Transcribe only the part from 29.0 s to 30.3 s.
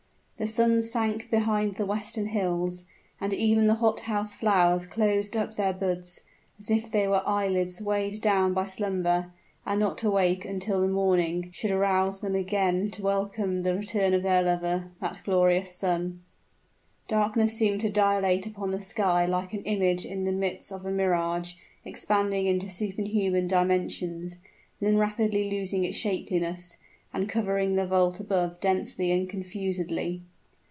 and confusedly.